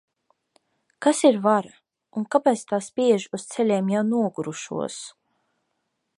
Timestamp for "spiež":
2.89-3.29